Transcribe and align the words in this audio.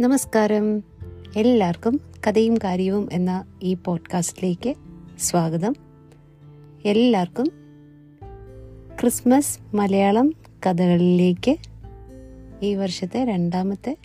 നമസ്കാരം. 0.00 0.82
എല്ലാവർക്കും 1.36 2.00
കഥയും 2.26 2.56
കാര്യവും 2.56 3.08
എന്ന 3.12 3.44
ഈ 3.62 3.74
പോഡ്കാസ്റ്റിലേക്ക് 3.74 4.74
സ്വാഗതം. 5.18 5.74
എല്ലാവർക്കും 6.84 7.46
ക്രിസ്മസ് 9.00 9.76
മലയാളം 9.76 10.32
കഥകളിലേക്ക് 10.66 11.56
ഈ 12.62 12.74
വർഷത്തെ 12.74 13.24
രണ്ടാമത്തെ 13.24 13.96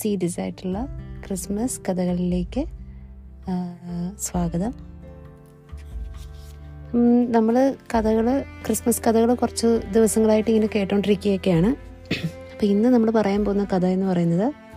സീരീസ് 0.00 0.40
ആയിട്ടുള്ള 0.40 0.86
ക്രിസ്മസ് 1.26 1.80
കഥകളിലേക്ക് 1.88 2.64
സ്വാഗതം. 4.18 4.72
നമ്മൾ 7.32 7.74
കഥകൾ 7.94 8.40
ക്രിസ്മസ് 8.66 9.02
കഥകൾ 9.02 9.34
കുറച്ച് 9.34 9.80
ദിവസങ്ങളായിട്ട് 9.94 10.50
ഇങ്ങനെ 10.50 10.68
കേട്ടോണ്ടിരിക്കുകയൊക്കെയാണ്. 10.74 11.68
അപ്പോൾ 12.52 12.66
ഇന്ന് 12.66 12.88
നമ്മൾ 12.88 13.10
പറയാൻ 13.10 13.44
പോകുന്ന 13.44 13.64
കഥ 13.64 13.86
എന്ന് 13.86 14.06
പറയുന്നത് 14.06 14.67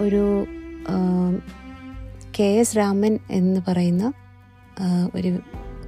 ഒരു 0.00 0.46
കെ 2.38 2.44
എസ് 2.44 2.76
രാമൻ 2.76 3.18
എന്ന് 3.30 3.60
പറയുന്ന 3.68 4.12
ഒരു 5.14 5.38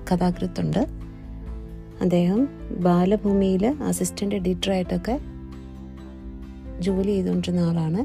കഥാകൃത്തുണ്ട്. 0.09 0.87
അദ്ദേഹം 2.01 2.49
ബാലഭൂമിയിൽ 2.81 3.67
അസിസ്റ്റന്റ് 3.67 4.35
എഡിറ്ററായിട്ടൊക്കെ 4.35 5.21
ജോലി 6.81 7.07
ചെയ്തുകൊണ്ടിരുന്ന 7.07 7.61
ആളാണ്. 7.61 8.01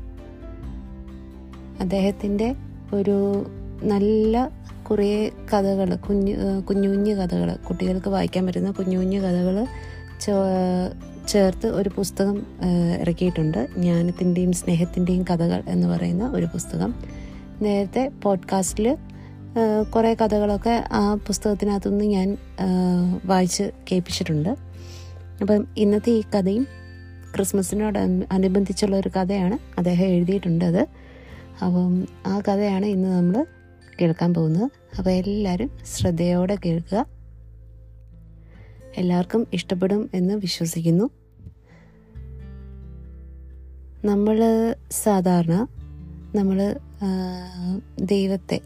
അദ്ദേഹത്തിന്റെ 1.82 2.56
ഒരു 2.94 3.46
നല്ല 3.84 4.50
കുറേ 4.90 5.30
കഥകൾ 5.30 5.96
കുഞ്ഞു 5.96 6.62
കുഞ്ഞു 6.70 6.90
കുഞ്ഞു 6.90 7.14
കഥകൾ 7.14 7.56
കുട്ടികൾക്ക് 7.56 8.10
വായിക്കാൻ 8.10 8.46
പറ്റുന്ന 8.46 8.72
കുഞ്ഞു 8.72 8.98
കുഞ്ഞു 8.98 9.20
കഥകൾ 9.20 9.68
ചേർത്ത് 11.28 11.68
ഒരു 11.68 11.90
പുസ്തകം 11.96 12.46
ഇറക്കിയിട്ടുണ്ട്. 13.00 13.68
ജ്ഞാനത്തിന്റെയും 13.78 14.52
സ്നേഹത്തിന്റെയും 14.52 15.24
കഥകൾ 15.24 15.64
എന്ന് 15.68 15.88
പറയുന്ന 15.88 16.30
ഒരു 16.30 16.46
പുസ്തകം. 16.46 16.94
നേരത്തെ 17.62 18.12
പോഡ്കാസ്റ്റിൽ 18.24 18.98
കുറേ 19.96 20.14
കഥകളൊക്കെ 20.14 20.84
ആ 20.92 21.16
പുസ്തകത്തിനകത്തുനിന്ന് 21.16 22.06
ഞാൻ 22.06 22.38
വായിച്ച് 23.26 23.72
കേൾപ്പിച്ചിട്ടുണ്ട്. 23.92 24.50
അപ്പം 25.42 25.68
ഇന്നത്തെ 25.78 26.10
ഈ 26.10 26.22
കഥയും 26.22 26.68
ക്രിസ്മസിനോട് 27.36 28.00
അനുബന്ധിച്ചുള്ള 28.32 28.96
ഒരു 28.96 29.10
കഥയാണ് 29.10 29.58
അദ്ദേഹം 29.78 30.06
എഴുതിയിട്ടുണ്ട് 30.06 30.66
അത്. 30.66 30.82
അപ്പം 31.66 32.08
ആ 32.28 32.40
കഥയാണ് 32.40 32.86
ഇന്ന് 32.86 33.10
നമ്മൾ 33.10 33.46
കേൾക്കാൻ 34.02 34.34
പോകുന്നത്. 34.34 34.72
അപ്പോൾ 34.98 35.10
എല്ലാവരും 35.10 35.72
ശ്രദ്ധയോടെ 35.96 36.58
കേൾക്കുക. 36.66 37.06
എല്ലാവർക്കും 38.98 39.48
ഇഷ്ടപ്പെടും 39.54 40.10
എന്ന് 40.14 40.36
വിശ്വസിക്കുന്നു. 40.36 41.06
നമ്മൾ 44.06 44.38
സാധാരണ 44.92 45.68
നമ്മൾ 46.36 46.60
ദൈവത്തെ 48.04 48.62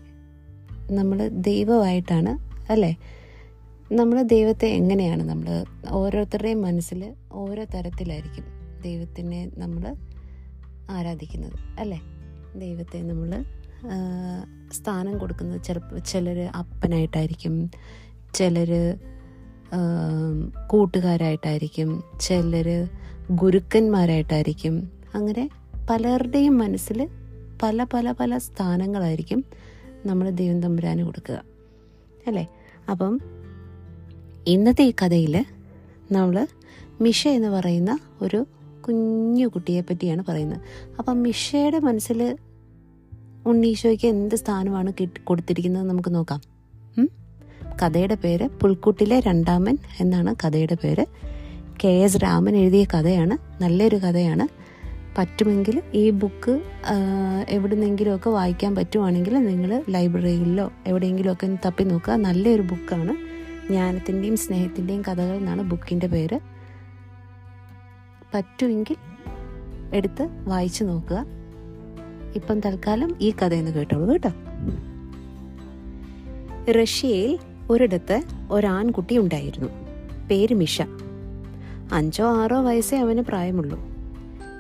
നമ്മൾ 0.92 1.28
ദൈവമായിട്ടാണ് 1.28 2.32
അല്ലേ? 2.70 2.98
നമ്മൾ 3.92 4.22
ദൈവത്തെ 4.22 4.68
എങ്ങനെയാണ് 4.68 5.24
നമ്മൾ 5.24 5.48
ഓരോരുത്തരുടെയും 5.90 6.62
മനസ്സിൽ 6.62 7.14
ഓരോ 7.32 7.64
തരത്തിലായിരിക്കും 7.76 8.46
ദൈവത്തിനെ 8.82 9.52
നമ്മൾ 9.58 9.96
ആരാധിക്കുന്നത് 10.90 11.80
അല്ലേ? 11.80 12.00
ദൈവത്തെ 12.56 12.98
നമ്മൾ 13.02 13.32
സ്ഥാനം 14.72 15.18
കൊടുക്കുന്നത് 15.18 15.64
ചിലപ്പോൾ 15.64 16.00
ചിലർ 16.00 16.40
അപ്പനായിട്ടായിരിക്കും 16.56 17.70
ചിലർ 18.34 18.72
കൂട്ടുകാരായിട്ടായിരിക്കും 20.68 22.04
ചിലർ 22.20 22.88
ഗുരുക്കന്മാരായിട്ടായിരിക്കും 23.32 24.92
അങ്ങനെ 25.16 25.50
പലരുടെയും 25.90 26.58
മനസ്സിൽ 26.58 27.10
പല 27.64 27.86
പല 27.94 28.12
പല 28.12 28.38
സ്ഥാനങ്ങളായിരിക്കും 28.38 29.46
നമ്മൾ 30.06 30.30
ദൈവം 30.30 30.62
തമ്പുരാന് 30.62 31.04
കൊടുക്കുക. 31.04 31.44
അല്ലേ? 32.28 32.48
അപ്പം 32.92 33.20
ഇന്നത്തെ 34.48 34.84
ഈ 34.84 34.94
കഥയിൽ 35.02 35.46
നമ്മൾ 36.12 36.48
മിഷ 37.02 37.28
എന്ന് 37.28 37.48
പറയുന്ന 37.48 38.00
ഒരു 38.22 38.46
കുഞ്ഞു 38.88 39.48
കുട്ടിയെ 39.48 39.82
പറ്റിയാണ് 39.82 40.24
പറയുന്നത്. 40.28 40.62
അപ്പം 41.00 41.24
മിഷയുടെ 41.24 41.80
മനസ്സിൽ 41.80 42.38
ഉണ്ണീശോയ്ക്ക് 43.46 44.06
എന്ത് 44.06 44.36
സ്ഥാനമാണ് 44.36 44.94
കിട്ടി 45.00 45.22
കൊടുത്തിരിക്കുന്നത് 45.22 45.84
നമുക്ക് 45.84 46.16
നോക്കാം? 46.16 46.55
കഥയുടെ 47.82 48.16
പേര് 48.16 48.50
പുൽക്കുട്ടിലെ 48.62 49.20
രണ്ടാമൻ 49.20 49.78
എന്നാണ് 50.00 50.36
കഥയുടെ 50.36 50.78
പേര്. 50.84 51.06
കെ 51.84 51.88
എസ് 51.88 52.18
രാമൻ 52.24 52.56
എഴുതിയ 52.56 52.84
കഥയാണ് 52.84 53.64
നല്ലൊരു 53.64 53.96
കഥയാണ്. 53.96 54.48
പറ്റുമെങ്കിൽ 55.18 55.82
ഈ 55.94 56.10
ബുക്ക് 56.10 56.62
എവിടുന്നെങ്കിലുമൊക്കെ 57.50 58.30
വായിക്കാൻ 58.30 58.76
പറ്റുവാണെങ്കിൽ 58.76 59.38
നിങ്ങൾ 59.46 59.84
ലൈബ്രറിയിലോ 59.90 60.72
എവിടെയെങ്കിലുമൊക്കെ 60.88 61.58
തപ്പി 61.66 61.84
നോക്കുക. 61.84 62.14
നല്ലൊരു 62.14 62.62
ബുക്കാണ്. 62.62 63.14
ജ്ഞാനത്തിന്റെയും 63.68 64.38
സ്നേഹത്തിന്റെയും 64.38 65.02
കഥകൾ 65.02 65.36
എന്നാണ് 65.36 65.62
ബുക്കിന്റെ 65.62 66.08
പേര്. 66.08 66.40
പറ്റുമെങ്കിൽ 68.34 68.96
എടുത്ത് 69.94 70.30
വായിച്ചു 70.48 70.84
നോക്കുക. 70.84 71.26
ഇപ്പം 72.36 72.60
തൽക്കാലം 72.60 73.16
ഈ 73.22 73.32
കഥയെന്ന് 73.32 73.72
കേട്ടോളൂ 73.72 74.12
കേട്ടോ. 74.12 74.32
റഷ്യയിൽ 76.72 77.40
ഒരിടത്ത് 77.70 78.24
ഒരാൺകുട്ടി 78.52 79.18
ഉണ്ടായിരുന്നു. 79.18 79.70
പേര് 80.28 80.54
മിഷ. 80.54 80.82
അഞ്ചോ 81.94 82.38
ആറോ 82.38 82.62
വയസ്സേ 82.62 82.98
അവന് 82.98 83.22
പ്രായമുള്ളൂ. 83.22 83.80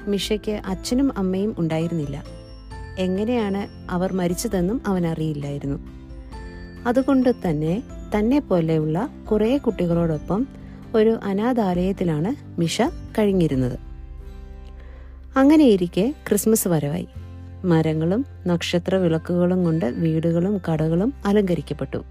മിഷയ്ക്ക് 0.07 0.51
അച്ഛനും 0.51 1.17
അമ്മയും 1.17 1.55
ഉണ്ടായിരുന്നില്ല. 1.57 2.23
എങ്ങനെയാണ് 2.99 3.67
അവർ 3.91 4.13
മരിച്ചതെന്നും 4.13 4.81
അവൻ 4.87 5.07
അറിയില്ലായിരുന്നു 5.07 5.79
അതുകൊണ്ട് 6.87 7.33
തന്നെ 7.49 7.83
തന്നെ 8.17 8.39
പോലെയുള്ള 8.39 9.09
കുറേ 9.31 9.57
കുട്ടികളോടൊപ്പം 9.57 10.47
ഒരു 10.95 11.19
അനാഥാലയത്തിലാണ് 11.23 12.59
മിഷ 12.59 12.81
കഴിഞ്ഞിരുന്നത്. 13.17 13.79
അങ്ങനെയിരിക്കെ 15.37 16.13
ക്രിസ്മസ് 16.29 16.67
വരവായി. 16.67 17.07
മരങ്ങളും 17.63 18.25
നക്ഷത്ര 18.47 18.95
വിളക്കുകളും 18.95 19.63
കൊണ്ട് 19.63 19.85
വീടുകളും 19.85 20.61
കടകളും 20.71 21.13
അലങ്കരിക്കപ്പെട്ടു. 21.25 22.03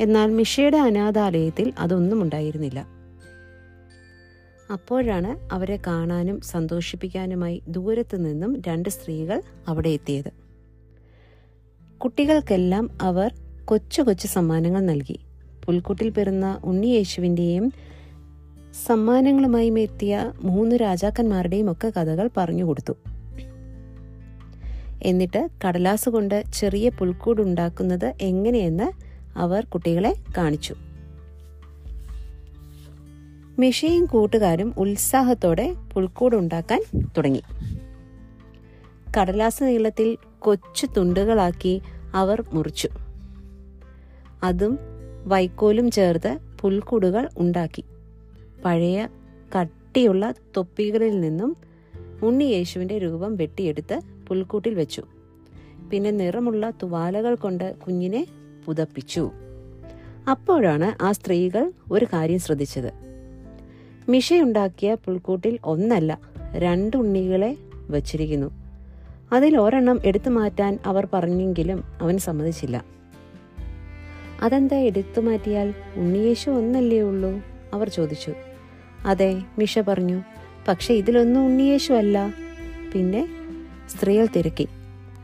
എന്നാൽ 0.00 0.30
മിഷയുടെ 0.30 0.76
അനാഥാലയത്തിൽ 0.76 1.72
അതൊന്നും 1.78 2.22
ഉണ്ടായിരുന്നില്ല. 2.22 2.86
അപ്പോഴാണ് 4.72 5.54
അവരെ 5.54 5.78
കാണാനും 5.86 6.40
സന്തോഷിപ്പിക്കാനുമായി 6.40 7.62
ദൂരത്തു 7.68 8.16
നിന്നും 8.16 8.62
രണ്ട് 8.68 8.88
സ്ത്രീകൾ 8.88 9.42
അവിടെ 9.68 9.88
എത്തിയത്. 9.88 10.32
കുട്ടികൾക്കെല്ലാം 11.98 12.90
അവർ 13.02 13.34
കൊച്ചു 13.64 14.02
കൊച്ചു 14.02 14.26
സമ്മാനങ്ങൾ 14.26 14.80
നൽകി. 14.80 15.20
പുൽക്കൂട്ടിൽ 15.64 16.08
പിറന്ന 16.08 16.60
ഉണ്ണിയേശുവിന്റെയും 16.64 17.72
സമ്മാനങ്ങളുമായി 18.86 19.80
എത്തിയ 19.80 20.32
മൂന്ന് 20.36 20.76
രാജാക്കന്മാരുടെയും 20.76 21.72
ഒക്കെ 21.72 21.92
കഥകൾ 21.96 22.30
പറഞ്ഞു 22.36 22.64
കൊടുത്തു. 22.64 22.92
എന്നിട്ട് 25.02 25.48
കടലാസ് 25.64 26.08
കൊണ്ട് 26.08 26.44
ചെറിയ 26.54 26.88
പുൽക്കൂട് 26.88 27.42
ഉണ്ടാക്കുന്നത് 27.42 28.14
എങ്ങനെയെന്ന് 28.20 29.07
അവർ 29.36 29.64
കുട്ടികളെ 29.64 30.16
കാണിച്ചു. 30.36 30.74
മിഷയും 33.58 34.04
കൂട്ടുകാരും 34.04 34.74
ഉത്സാഹത്തോടെ 34.78 35.74
പുൽക്കൂട് 35.92 36.36
ഉണ്ടാക്കാൻ 36.36 36.82
തുടങ്ങി. 37.16 37.42
കടലാസ് 39.18 39.62
നീളത്തിൽ 39.62 40.16
കൊച്ചു 40.38 40.86
തുണ്ടുകളാക്കി 40.86 41.80
അവർ 42.14 42.44
മുറിച്ചു. 42.52 42.88
അതും 44.42 44.78
വൈക്കോലും 45.26 45.90
ചേർത്ത് 45.90 46.38
പുൽക്കൂടുകൾ 46.60 47.28
ഉണ്ടാക്കി. 47.38 47.84
പഴയ 48.64 49.08
കട്ടിയുള്ള 49.60 50.34
തൊപ്പികളിൽ 50.56 51.20
നിന്നും 51.20 51.56
ഉണ്ണി 52.22 52.44
യേശുവിന്റെ 52.44 52.98
രൂപം 52.98 53.36
വെട്ടിയെടുത്ത് 53.36 54.00
പുൽക്കൂട്ടിൽ 54.28 54.74
വെച്ചു. 54.74 55.02
പിന്നെ 55.90 56.10
നിറമുള്ള 56.10 56.70
തുവാലകൾ 56.70 57.34
കൊണ്ട് 57.34 57.76
കുഞ്ഞിനെ 57.76 58.26
പുതപ്പിച്ചു. 58.68 59.30
അപ്പോഴാണ് 60.30 61.04
ആ 61.04 61.12
സ്ത്രീകൾ 61.12 61.72
ഒരു 61.92 62.04
കാര്യം 62.04 62.38
ശ്രദ്ധിച്ചത്. 62.38 62.92
മിഷയുണ്ടാക്കിയ 64.08 64.94
പുൽക്കൂട്ടിൽ 64.94 65.58
ഒന്നല്ല 65.64 66.18
രണ്ട് 66.52 66.96
ഉണ്ണികളെ 66.96 67.56
വച്ചിരിക്കുന്നു. 67.90 68.50
അതിൽ 69.32 69.58
ഒരെണ്ണം 69.58 70.00
എടുത്തു 70.04 70.30
മാറ്റാൻ 70.30 70.78
അവർ 70.86 71.08
പറഞ്ഞെങ്കിലും 71.12 71.84
അവൻ 72.02 72.18
സമ്മതിച്ചില്ല. 72.18 72.84
അതെന്താ 74.42 74.76
എടുത്തു 74.76 75.20
മാറ്റിയാൽ 75.20 75.74
ഉണ്ണിയേശു 75.96 76.50
ഒന്നല്ലേ 76.50 77.00
ഉള്ളൂ? 77.00 77.30
അവർ 77.74 77.88
ചോദിച്ചു. 77.88 78.32
അതെ 79.06 79.42
മിഷ 79.58 79.78
പറഞ്ഞു. 79.78 80.22
പക്ഷെ 80.68 80.94
ഇതിലൊന്നും 80.94 81.46
ഉണ്ണിയേശു 81.46 81.92
അല്ല. 81.92 82.34
പിന്നെ 82.94 83.28
സ്ത്രീകൾ 83.88 84.28
തിരക്കി. 84.36 84.68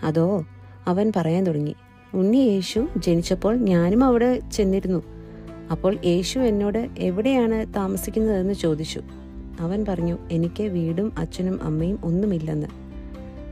അതോ 0.02 0.46
അവൻ 0.86 1.12
പറയാൻ 1.16 1.44
തുടങ്ങി. 1.44 1.74
ഉണ്ണി 2.14 2.36
യേശു 2.36 2.88
ജനിച്ചപ്പോൾ 2.96 3.56
ഞാനും 3.56 4.04
അവിടെ 4.04 4.40
ചെന്നിരുന്നു. 4.52 5.02
അപ്പോൾ 5.70 5.96
യേശു 6.04 6.38
എന്നോട് 6.38 6.88
എവിടെയാണ് 6.98 7.74
താമസിക്കുന്നതെന്ന് 7.74 8.54
ചോദിച്ചു. 8.54 9.00
അവൻ 9.60 9.84
പറഞ്ഞു 9.88 10.18
എനിക്ക് 10.32 10.62
വീടും 10.62 11.12
അച്ഛനും 11.18 11.62
അമ്മയും 11.62 11.98
ഒന്നുമില്ലെന്ന്. 12.04 12.66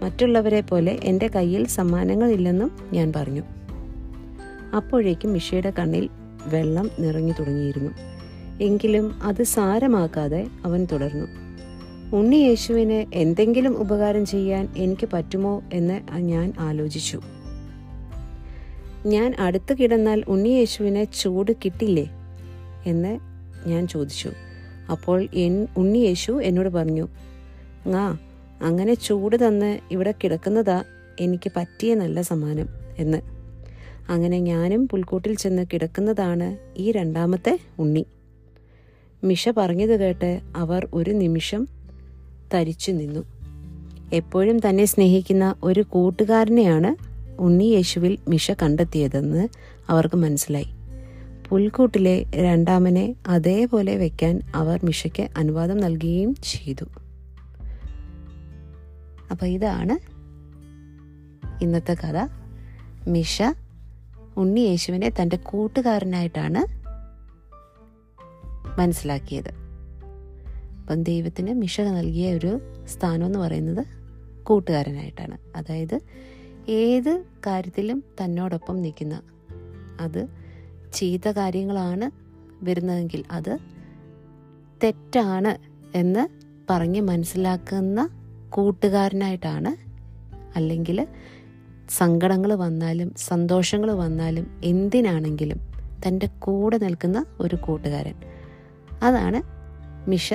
മറ്റുള്ളവരെ 0.05 0.61
പോലെ 0.61 0.99
എന്റെ 1.05 1.29
കയ്യിൽ 1.29 1.67
സമ്മാനങ്ങളില്ലെന്നും 1.67 2.71
ഞാൻ 2.93 3.13
പറഞ്ഞു. 3.17 3.43
അപ്പോഴേക്കും 4.77 5.33
മിഷയുടെ 5.33 5.73
കണ്ണിൽ 5.79 6.09
വെള്ളം 6.47 6.91
നിറഞ്ഞു 7.01 7.33
തുടങ്ങിയിരുന്നു. 7.33 7.91
എങ്കിലും 8.63 9.23
അത് 9.23 9.43
സാരമാക്കാതെ 9.43 10.47
അവൻ 10.65 10.87
തുടർന്നു. 10.93 11.27
ഉണ്ണി 12.17 12.37
യേശുവിന് 12.37 13.15
എന്തെങ്കിലും 13.15 13.81
ഉപകാരം 13.81 14.27
ചെയ്യാൻ 14.27 14.69
എനിക്ക് 14.77 15.09
പറ്റുമോ? 15.13 15.63
എന്ന് 15.73 16.01
ഞാൻ 16.19 16.53
ആലോചിച്ചു. 16.59 17.21
ഞാൻ 19.07 19.35
അടുത്ത് 19.39 19.79
കിടന്നാൽ 19.79 20.23
ഉണ്ണി 20.29 20.49
യേശുവിന് 20.49 21.21
ചൂട് 21.21 21.53
കിട്ടില്ലേ? 21.53 22.11
എന്ന് 22.87 23.19
ഞാൻ 23.69 23.89
ചോദിച്ചു. 23.89 24.33
അപ്പോൾ 24.91 25.29
എൻ 25.35 25.67
ഉണ്ണിയേശു 25.77 26.43
എന്നോട് 26.43 26.69
പറഞ്ഞു 26.69 27.09
ആ 27.87 28.19
അങ്ങനെ 28.63 28.95
ചൂട് 28.95 29.47
തന്ന് 29.47 29.79
ഇവിടെ 29.91 30.15
കിടക്കുന്നതാ 30.25 30.85
എനിക്ക് 31.21 31.53
പറ്റിയ 31.57 31.95
നല്ല 31.95 32.23
സമ്മാനം 32.23 32.69
എന്ന്. 32.99 33.19
അങ്ങനെ 34.09 34.39
ഞാനും 34.39 34.89
പുൽക്കൂട്ടിൽ 34.89 35.37
ചെന്ന് 35.37 35.67
കിടക്കുന്നതാണ് 35.73 36.59
ഈ 36.77 36.93
രണ്ടാമത്തെ 36.93 37.59
ഉണ്ണി. 37.79 38.07
മിഷ 39.25 39.49
പറഞ്ഞത് 39.49 40.01
കേട്ട് 40.01 40.41
അവർ 40.57 40.89
ഒരു 40.95 41.11
നിമിഷം 41.11 41.69
തരിച്ചു 42.55 42.93
നിന്നു. 42.93 43.21
എപ്പോഴും 44.13 44.61
തന്നെ 44.69 44.85
സ്നേഹിക്കുന്ന 44.85 45.55
ഒരു 45.63 45.81
കൂട്ടുകാരനെയാണ് 45.83 47.12
ഉണ്ണി 47.43 47.65
യേശുവിൽ 47.65 48.19
മിഷ 48.29 48.51
കണ്ടെത്തിയതെന്ന് 48.51 49.49
അവർക്ക് 49.89 50.17
മനസ്സിലായി. 50.17 50.67
പുൽക്കൂട്ടിലെ 51.49 52.25
രണ്ടാമനെ 52.35 53.15
അതേപോലെ 53.27 53.97
വെക്കാൻ 53.97 54.41
അവർ 54.55 54.81
മിഷയ്ക്ക് 54.85 55.29
അനുവാദം 55.37 55.81
നൽകുകയും 55.81 56.35
ചെയ്തു. 56.35 56.85
അപ്പോൾ 59.31 59.47
ഇതാണ് 59.47 60.13
ഇന്നത്തെ 61.65 61.95
കഥ. 61.95 62.29
മിഷ 63.09 63.43
ഉണ്ണി 64.37 64.61
യേശുവിനെ 64.61 65.13
തന്റെ 65.23 65.37
കൂട്ടുകാരനായിട്ടാണ് 65.37 66.83
മനസ്സിലാക്കിയത്. 68.81 69.51
അപ്പം 70.81 71.03
ദൈവത്തിന് 71.03 71.55
മിഷ 71.55 71.81
നൽകിയ 71.81 72.35
ഒരു 72.35 72.61
സ്ഥാനം 72.87 73.27
എന്ന് 73.27 73.39
പറയുന്നത് 73.39 73.87
കൂട്ടുകാരനായിട്ടാണ്. 74.43 75.39
അതായത് 75.57 76.01
ഏത് 76.69 77.25
കാര്യത്തിലും 77.47 78.05
തന്നോടൊപ്പം 78.25 78.83
നിൽക്കുന്ന. 78.83 79.23
അത് 80.01 80.27
ചെയ്ത 80.93 81.29
കാര്യങ്ങളാണ് 81.29 82.11
വരുന്നതെങ്കിൽ 82.65 83.25
അത് 83.31 83.59
തെറ്റാണ് 84.85 85.57
എന്ന് 85.97 86.29
പറഞ്ഞ് 86.71 87.01
മനസ്സിലാക്കുന്ന 87.01 88.09
കൂട്ടുകാരനായിട്ടാണ്. 88.51 89.93
അല്ലെങ്കിൽ 90.57 91.07
സങ്കടങ്ങൾ 91.89 92.55
വന്നാലും 92.55 93.15
സന്തോഷങ്ങൾ 93.17 93.91
വന്നാലും 93.91 94.61
എന്തിനാണെങ്കിലും 94.65 95.61
തന്റെ 96.09 96.27
കൂടെ 96.27 96.79
നിൽക്കുന്ന 96.79 97.25
ഒരു 97.41 97.57
കൂട്ടുകാരൻ. 97.57 98.15
അതാണ് 99.03 99.43
മിഷ 100.11 100.35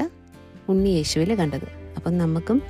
ഉണ്ണി 0.70 0.90
യേശുവിൽ 0.90 1.36
കണ്ടത്. 1.36 1.94
അപ്പം 1.98 2.18
നമുക്കും 2.18 2.62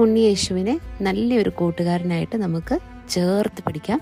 ഉണ്ണി 0.00 0.20
യേശുവിനെ 0.20 0.80
നല്ലൊരു 1.02 1.50
കൂട്ടുകാരനായിട്ട് 1.50 2.36
നമുക്ക് 2.36 2.78
ചേർത്ത് 3.08 3.64
പിടിക്കാം. 3.64 4.00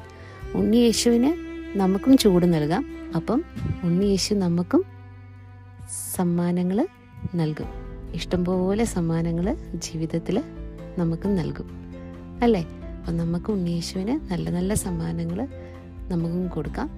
ഉണ്ണിയേശുവിന് 0.54 1.30
നമുക്കും 1.78 2.16
ചൂട് 2.16 2.54
നൽകാം. 2.54 2.84
അപ്പം 3.16 3.44
ഉണ്ണിയേശു 3.84 4.34
നമുക്കും 4.34 4.84
സമ്മാനങ്ങൾ 6.16 6.88
നൽകും. 7.34 7.66
ഇഷ്ടംപോലെ 8.14 8.84
സമ്മാനങ്ങൾ 8.84 9.56
ജീവിതത്തിൽ 9.74 10.42
നമുക്കും 10.98 11.36
നൽകും. 11.36 11.66
അല്ലേ? 12.42 12.62
അപ്പം 12.98 13.16
നമുക്ക് 13.16 13.52
ഉണ്ണിയേശുവിന് 13.52 14.32
നല്ല 14.32 14.50
നല്ല 14.50 14.74
സമ്മാനങ്ങൾ 14.74 15.48
നമുക്കും 16.08 16.48
കൊടുക്കാം. 16.48 16.90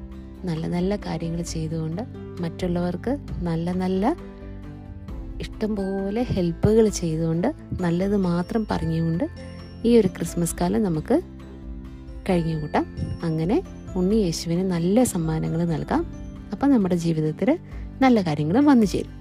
നല്ല 0.45 0.67
നല്ല 0.67 0.97
കാര്യങ്ങൾ 0.97 1.43
ചെയ്തുകൊണ്ട് 1.43 2.03
മറ്റുള്ളവർക്ക് 2.41 3.19
നല്ല 3.43 3.73
നല്ല 3.73 4.17
ഇഷ്ടംപോലെ 5.41 6.23
ഹെൽപ്പുകൾ 6.23 6.89
ചെയ്തുകൊണ്ട് 6.89 7.49
നല്ലത് 7.83 8.17
മാത്രം 8.17 8.67
പറഞ്ഞുകൊണ്ട് 8.71 9.25
ഈ 9.85 9.91
ഒരു 10.01 10.09
ക്രിസ്മസ് 10.09 10.57
കാലം 10.61 10.83
നമുക്ക് 10.83 11.17
കഴിഞ്ഞു 12.29 12.57
കൂട്ടാം. 12.61 12.85
അങ്ങനെ 13.23 13.57
ഉണ്ണി 13.97 14.15
യേശുവിന് 14.15 14.65
നല്ല 14.71 15.05
സമ്മാനങ്ങൾ 15.05 15.61
നൽകാം. 15.65 16.03
അപ്പം 16.53 16.71
നമ്മുടെ 16.71 16.95
ജീവിതത്തിൽ 16.95 17.59
നല്ല 18.03 18.21
കാര്യങ്ങൾ 18.23 18.57
വന്നു 18.65 18.87
ചേരും. 18.87 19.15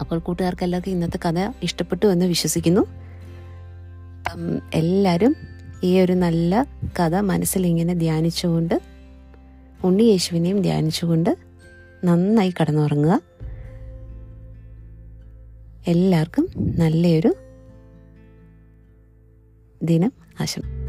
അപ്പോൾ 0.00 0.18
കൂട്ടുകാർക്ക് 0.18 0.64
എല്ലാവർക്കും 0.64 0.92
ഇന്നത്തെ 0.92 1.18
കഥ 1.26 1.40
ഇഷ്ടപ്പെട്ടു 1.62 2.06
എന്ന് 2.06 2.26
വിശ്വസിക്കുന്നു. 2.26 2.82
എല്ലാവരും 4.74 5.34
ഈ 5.84 5.90
ഒരു 6.00 6.12
നല്ല 6.12 6.66
കഥ 7.00 7.14
മനസ്സിൽ 7.30 7.66
ഇങ്ങനെ 7.66 7.94
ധ്യാനിച്ചുകൊണ്ട് 7.94 8.74
ഉണ്ണി 9.84 10.02
യേശുവിനെയും 10.02 10.62
ധ്യാനിച്ചുകൊണ്ട് 10.62 11.30
നന്നായി 12.04 12.52
കടന്നുറങ്ങുക. 12.60 13.14
എല്ലാവർക്കും 15.86 16.44
നല്ലൊരു 16.78 17.30
ദിനം 19.84 20.12
ആശംസ 20.40 20.83